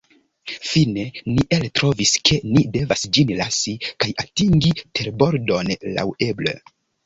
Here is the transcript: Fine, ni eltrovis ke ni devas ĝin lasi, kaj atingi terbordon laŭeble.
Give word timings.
Fine, 0.69 1.03
ni 1.33 1.43
eltrovis 1.57 2.13
ke 2.31 2.39
ni 2.55 2.65
devas 2.79 3.05
ĝin 3.19 3.35
lasi, 3.43 3.77
kaj 4.05 4.11
atingi 4.27 4.75
terbordon 4.83 5.75
laŭeble. 5.97 6.61